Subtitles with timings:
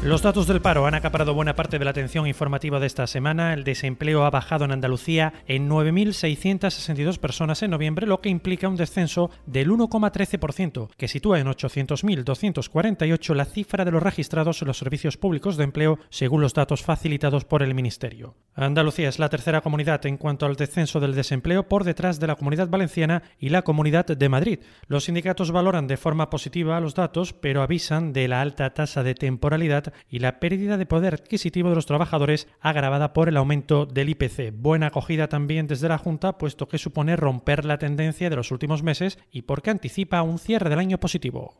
[0.00, 3.52] Los datos del paro han acaparado buena parte de la atención informativa de esta semana.
[3.52, 8.76] El desempleo ha bajado en Andalucía en 9.662 personas en noviembre, lo que implica un
[8.76, 15.16] descenso del 1,13%, que sitúa en 800.248 la cifra de los registrados en los servicios
[15.16, 18.36] públicos de empleo, según los datos facilitados por el Ministerio.
[18.54, 22.36] Andalucía es la tercera comunidad en cuanto al descenso del desempleo por detrás de la
[22.36, 24.60] Comunidad Valenciana y la Comunidad de Madrid.
[24.86, 29.14] Los sindicatos valoran de forma positiva los datos, pero avisan de la alta tasa de
[29.16, 34.08] temporalidad y la pérdida de poder adquisitivo de los trabajadores agravada por el aumento del
[34.10, 34.52] IPC.
[34.52, 38.82] Buena acogida también desde la Junta, puesto que supone romper la tendencia de los últimos
[38.82, 41.54] meses y porque anticipa un cierre del año positivo.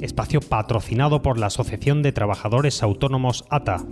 [0.00, 3.84] Espacio patrocinado por la Asociación de Trabajadores Autónomos ATA.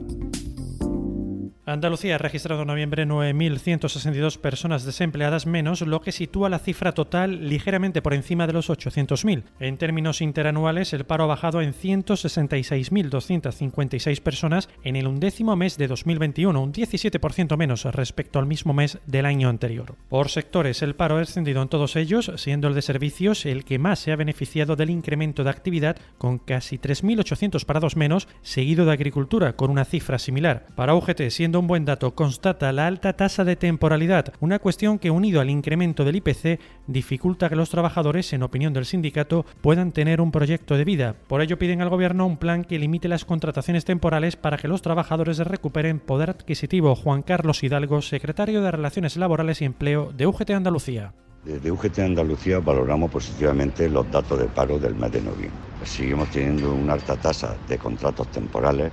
[1.67, 7.49] Andalucía ha registrado en noviembre 9.162 personas desempleadas menos, lo que sitúa la cifra total
[7.49, 9.43] ligeramente por encima de los 800.000.
[9.61, 15.87] En términos interanuales, el paro ha bajado en 166.256 personas en el undécimo mes de
[15.87, 19.97] 2021, un 17% menos respecto al mismo mes del año anterior.
[20.09, 23.79] Por sectores, el paro ha descendido en todos ellos, siendo el de servicios el que
[23.79, 28.93] más se ha beneficiado del incremento de actividad, con casi 3.800 parados menos, seguido de
[28.93, 30.67] agricultura, con una cifra similar.
[30.75, 35.11] Para UGT, siendo un buen dato, constata la alta tasa de temporalidad, una cuestión que
[35.11, 40.21] unido al incremento del IPC dificulta que los trabajadores, en opinión del sindicato, puedan tener
[40.21, 41.15] un proyecto de vida.
[41.29, 44.83] Por ello piden al gobierno un plan que limite las contrataciones temporales para que los
[44.83, 46.97] trabajadores recuperen poder adquisitivo.
[46.97, 51.13] Juan Carlos Hidalgo, secretario de Relaciones Laborales y Empleo de UGT Andalucía.
[51.45, 55.70] Desde UGT Andalucía valoramos positivamente los datos de paro del mes de noviembre.
[55.85, 58.93] Seguimos teniendo una alta tasa de contratos temporales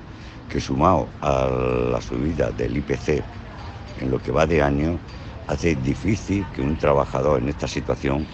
[0.49, 1.49] que sumado a
[1.91, 3.23] la subida del IPC
[4.02, 4.98] en lo que va de año,
[5.48, 8.25] hace difícil que un trabajador en esta situación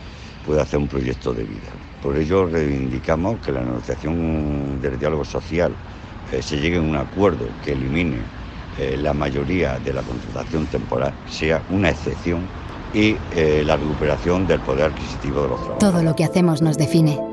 [0.46, 1.72] pueda hacer un proyecto de vida.
[2.02, 5.74] Por ello reivindicamos que la negociación del diálogo social
[6.32, 8.18] eh, se llegue a un acuerdo que elimine
[8.80, 12.42] eh, la mayoría de la contratación temporal, sea una excepción
[12.94, 15.80] y eh, la recuperación del poder adquisitivo de los trabajadores.
[15.80, 17.33] Todo lo que hacemos nos define.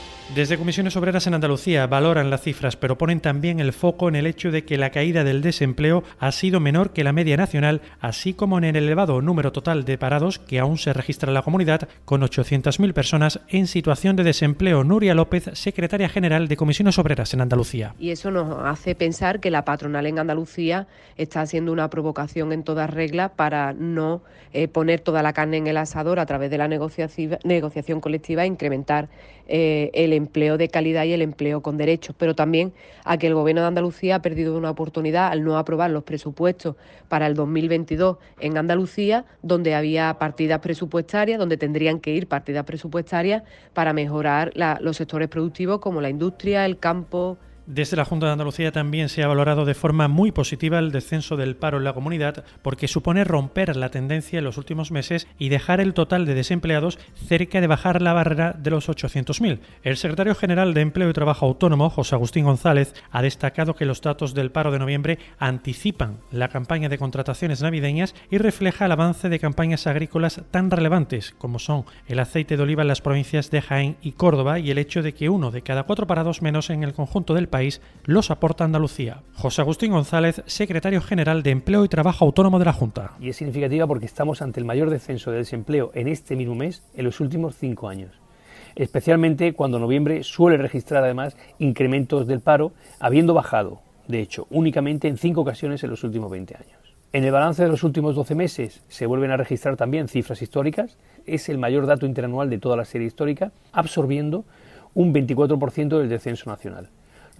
[0.35, 4.25] Desde Comisiones Obreras en Andalucía valoran las cifras, pero ponen también el foco en el
[4.25, 8.33] hecho de que la caída del desempleo ha sido menor que la media nacional, así
[8.33, 11.89] como en el elevado número total de parados que aún se registra en la comunidad,
[12.05, 14.85] con 800.000 personas en situación de desempleo.
[14.85, 17.93] Nuria López, secretaria general de Comisiones Obreras en Andalucía.
[17.99, 20.87] Y eso nos hace pensar que la patronal en Andalucía
[21.17, 24.21] está haciendo una provocación en toda regla para no
[24.53, 28.47] eh, poner toda la carne en el asador a través de la negociación, colectiva e
[28.47, 29.09] incrementar
[29.47, 30.20] eh, el
[30.57, 32.73] de calidad y el empleo con derechos, pero también
[33.05, 36.75] a que el Gobierno de Andalucía ha perdido una oportunidad al no aprobar los presupuestos
[37.09, 43.43] para el 2022 en Andalucía, donde había partidas presupuestarias, donde tendrían que ir partidas presupuestarias
[43.73, 44.51] para mejorar
[44.81, 49.23] los sectores productivos como la industria, el campo, desde la Junta de Andalucía también se
[49.23, 53.23] ha valorado de forma muy positiva el descenso del paro en la comunidad porque supone
[53.23, 57.67] romper la tendencia en los últimos meses y dejar el total de desempleados cerca de
[57.67, 59.59] bajar la barrera de los 800.000.
[59.83, 64.01] El secretario general de Empleo y Trabajo Autónomo, José Agustín González, ha destacado que los
[64.01, 69.29] datos del paro de noviembre anticipan la campaña de contrataciones navideñas y refleja el avance
[69.29, 73.61] de campañas agrícolas tan relevantes como son el aceite de oliva en las provincias de
[73.61, 76.83] Jaén y Córdoba y el hecho de que uno de cada cuatro parados menos en
[76.83, 79.21] el conjunto del país los aporta Andalucía.
[79.35, 83.11] José Agustín González, secretario general de Empleo y Trabajo Autónomo de la Junta.
[83.19, 86.81] Y es significativa porque estamos ante el mayor descenso de desempleo en este mismo mes
[86.95, 88.19] en los últimos cinco años
[88.75, 95.17] especialmente cuando noviembre suele registrar además incrementos del paro, habiendo bajado, de hecho, únicamente en
[95.17, 96.95] cinco ocasiones en los últimos 20 años.
[97.13, 100.97] En el balance de los últimos 12 meses se vuelven a registrar también cifras históricas,
[101.25, 104.45] es el mayor dato interanual de toda la serie histórica, absorbiendo
[104.93, 106.89] un 24% del descenso nacional.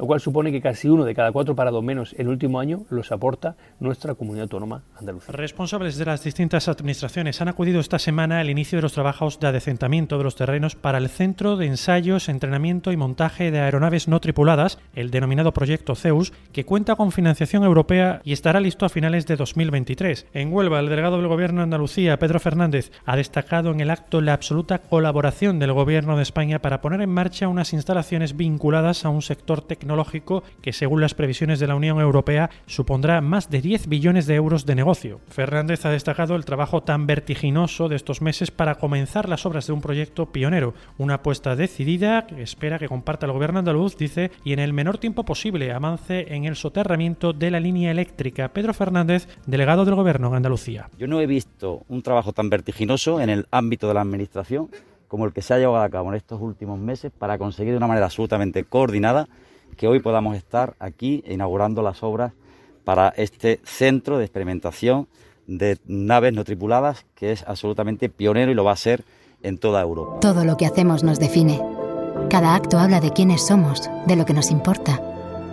[0.02, 2.86] Lo cual supone que casi uno de cada cuatro parados menos en el último año
[2.90, 5.32] los aporta nuestra comunidad autónoma andalucía.
[5.32, 9.46] Responsables de las distintas administraciones han acudido esta semana al inicio de los trabajos de
[9.46, 14.20] adecentamiento de los terrenos para el Centro de Ensayos, Entrenamiento y Montaje de Aeronaves No
[14.20, 19.28] Tripuladas, el denominado Proyecto Zeus, que cuenta con financiación europea y estará listo a finales
[19.28, 20.26] de 2023.
[20.34, 24.20] En Huelva, el delegado del Gobierno de Andalucía, Pedro Fernández, ha destacado en el acto
[24.20, 29.10] la absoluta colaboración del Gobierno de España para poner en marcha unas instalaciones vinculadas a
[29.10, 29.91] un sector tecnológico
[30.62, 34.66] que, según las previsiones de la Unión Europea, supondrá más de 10 billones de euros
[34.66, 35.20] de negocio.
[35.30, 39.74] Fernández ha destacado el trabajo tan vertiginoso de estos meses para comenzar las obras de
[39.74, 44.54] un proyecto pionero, una apuesta decidida que espera que comparta el gobierno andaluz, dice, y
[44.54, 48.50] en el menor tiempo posible avance en el soterramiento de la línea eléctrica.
[48.50, 50.90] Pedro Fernández, delegado del gobierno en Andalucía.
[50.98, 54.70] Yo no he visto un trabajo tan vertiginoso en el ámbito de la administración
[55.12, 57.78] como el que se ha llevado a cabo en estos últimos meses para conseguir de
[57.78, 59.28] una manera absolutamente coordinada
[59.76, 62.34] que hoy podamos estar aquí inaugurando las obras
[62.84, 65.08] para este centro de experimentación
[65.48, 69.04] de naves no tripuladas que es absolutamente pionero y lo va a ser
[69.44, 70.20] en toda Europa.
[70.20, 71.62] Todo lo que hacemos nos define.
[72.30, 75.02] Cada acto habla de quiénes somos, de lo que nos importa.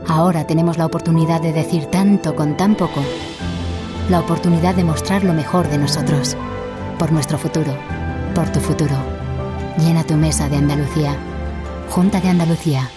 [0.07, 3.03] Ahora tenemos la oportunidad de decir tanto con tan poco.
[4.11, 6.37] La oportunidad de mostrar lo mejor de nosotros.
[6.99, 7.77] Por nuestro futuro.
[8.35, 8.95] Por tu futuro.
[9.79, 11.17] Llena tu mesa de Andalucía.
[11.91, 12.91] Junta de Andalucía.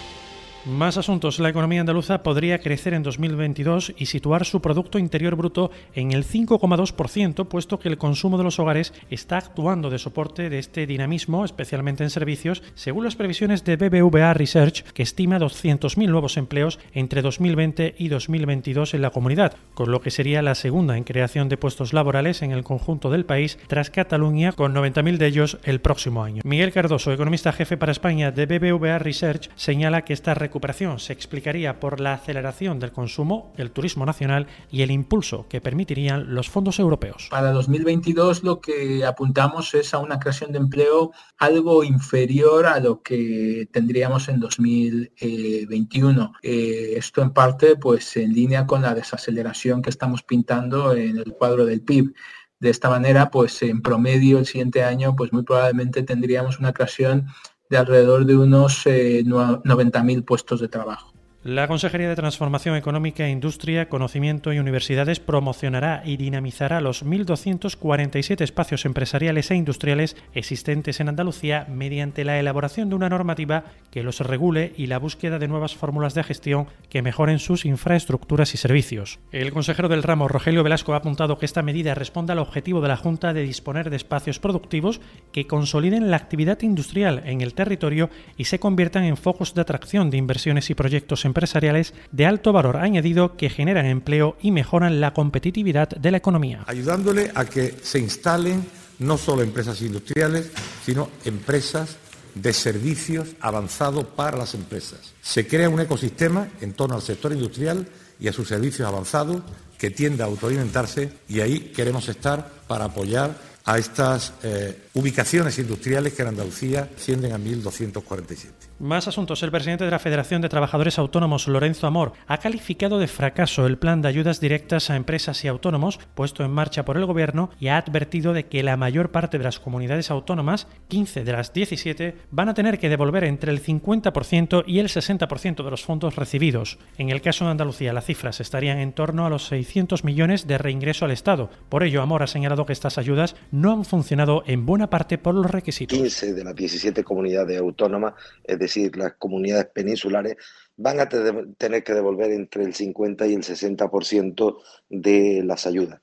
[0.64, 1.40] Más asuntos.
[1.40, 6.24] La economía andaluza podría crecer en 2022 y situar su Producto Interior Bruto en el
[6.24, 11.44] 5,2%, puesto que el consumo de los hogares está actuando de soporte de este dinamismo,
[11.44, 17.22] especialmente en servicios, según las previsiones de BBVA Research, que estima 200.000 nuevos empleos entre
[17.22, 21.56] 2020 y 2022 en la comunidad, con lo que sería la segunda en creación de
[21.56, 26.22] puestos laborales en el conjunto del país, tras Cataluña, con 90.000 de ellos el próximo
[26.22, 26.42] año.
[26.44, 31.80] Miguel Cardoso, economista jefe para España de BBVA Research, señala que esta recuperación se explicaría
[31.80, 36.78] por la aceleración del consumo, el turismo nacional y el impulso que permitirían los fondos
[36.78, 37.28] europeos.
[37.30, 43.00] Para 2022 lo que apuntamos es a una creación de empleo algo inferior a lo
[43.00, 46.32] que tendríamos en 2021.
[46.42, 51.32] Eh, esto en parte pues en línea con la desaceleración que estamos pintando en el
[51.32, 52.12] cuadro del PIB.
[52.60, 57.26] De esta manera, pues en promedio el siguiente año, pues muy probablemente tendríamos una creación
[57.72, 61.11] de alrededor de unos eh, 90.000 puestos de trabajo.
[61.44, 68.84] La Consejería de Transformación Económica, Industria, Conocimiento y Universidades promocionará y dinamizará los 1.247 espacios
[68.84, 74.72] empresariales e industriales existentes en Andalucía mediante la elaboración de una normativa que los regule
[74.76, 79.18] y la búsqueda de nuevas fórmulas de gestión que mejoren sus infraestructuras y servicios.
[79.32, 82.88] El consejero del ramo, Rogelio Velasco, ha apuntado que esta medida responde al objetivo de
[82.88, 85.00] la Junta de disponer de espacios productivos
[85.32, 90.08] que consoliden la actividad industrial en el territorio y se conviertan en focos de atracción
[90.08, 95.14] de inversiones y proyectos empresariales de alto valor añadido que generan empleo y mejoran la
[95.14, 96.64] competitividad de la economía.
[96.66, 98.64] Ayudándole a que se instalen
[98.98, 100.50] no solo empresas industriales,
[100.84, 101.96] sino empresas
[102.34, 105.12] de servicios avanzados para las empresas.
[105.22, 107.86] Se crea un ecosistema en torno al sector industrial
[108.20, 109.42] y a sus servicios avanzados
[109.78, 116.12] que tiende a autoalimentarse y ahí queremos estar para apoyar a estas eh, ubicaciones industriales
[116.14, 118.50] que en Andalucía ascienden a 1.247.
[118.78, 119.42] Más asuntos.
[119.42, 123.78] El presidente de la Federación de Trabajadores Autónomos, Lorenzo Amor, ha calificado de fracaso el
[123.78, 127.68] plan de ayudas directas a empresas y autónomos puesto en marcha por el Gobierno y
[127.68, 132.16] ha advertido de que la mayor parte de las comunidades autónomas, 15 de las 17,
[132.32, 136.78] van a tener que devolver entre el 50% y el 60% de los fondos recibidos.
[136.98, 140.58] En el caso de Andalucía, las cifras estarían en torno a los 600 millones de
[140.58, 141.50] reingreso al Estado.
[141.68, 145.34] Por ello, Amor ha señalado que estas ayudas no han funcionado en buena parte por
[145.34, 145.96] los requisitos.
[145.96, 150.36] 15 de las 17 comunidades autónomas, es decir, las comunidades peninsulares,
[150.76, 154.56] van a tener que devolver entre el 50 y el 60%
[154.88, 156.00] de las ayudas.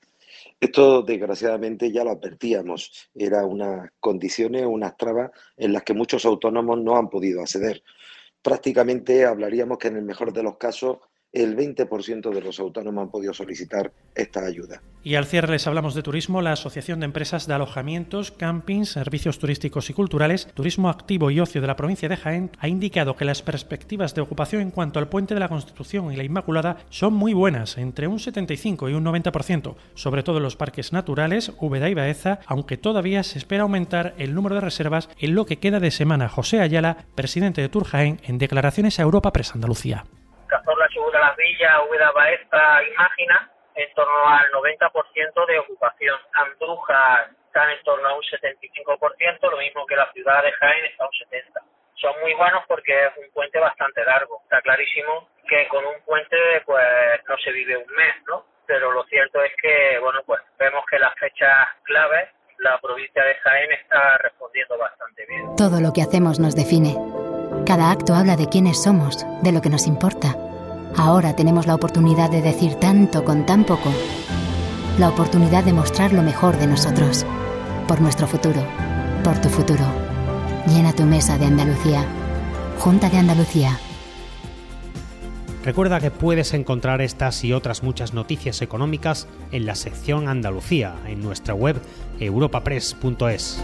[0.59, 3.09] Esto, desgraciadamente, ya lo advertíamos.
[3.15, 7.81] Era unas condiciones, unas trabas en las que muchos autónomos no han podido acceder.
[8.41, 10.97] Prácticamente hablaríamos que en el mejor de los casos
[11.31, 14.81] el 20% de los autónomos han podido solicitar esta ayuda.
[15.03, 16.41] Y al cierre les hablamos de turismo.
[16.41, 21.61] La Asociación de Empresas de Alojamientos, Campings, Servicios Turísticos y Culturales, Turismo Activo y Ocio
[21.61, 25.07] de la provincia de Jaén ha indicado que las perspectivas de ocupación en cuanto al
[25.07, 29.05] Puente de la Constitución y la Inmaculada son muy buenas, entre un 75 y un
[29.05, 34.15] 90%, sobre todo en los parques naturales, Úbeda y Baeza, aunque todavía se espera aumentar
[34.17, 36.27] el número de reservas en lo que queda de semana.
[36.27, 40.05] José Ayala, presidente de Tour Jaén, en declaraciones a Europa Press Andalucía.
[41.09, 46.19] Chubut, Las Villas, Úbeda, Baeza y Mágina en torno al 90% de ocupación.
[46.33, 51.05] Andújar está en torno a un 75%, lo mismo que la ciudad de Jaén está
[51.05, 51.61] a un 70%.
[51.95, 54.41] son muy buenos porque es un puente bastante largo.
[54.43, 56.85] Está clarísimo que con un puente pues
[57.27, 58.45] no se vive un mes, ¿no?
[58.65, 63.35] Pero lo cierto es que, bueno, pues vemos que las fechas claves la provincia de
[63.35, 65.55] Jaén está respondiendo bastante bien.
[65.55, 66.95] Todo lo que hacemos nos define.
[67.65, 70.35] Cada acto habla de quiénes somos, de lo que nos importa.
[70.95, 73.91] Ahora tenemos la oportunidad de decir tanto con tan poco.
[74.97, 77.25] La oportunidad de mostrar lo mejor de nosotros.
[77.87, 78.61] Por nuestro futuro.
[79.23, 79.85] Por tu futuro.
[80.67, 82.05] Llena tu mesa de Andalucía.
[82.79, 83.79] Junta de Andalucía.
[85.63, 91.21] Recuerda que puedes encontrar estas y otras muchas noticias económicas en la sección Andalucía en
[91.21, 91.81] nuestra web
[92.19, 93.63] europapress.es.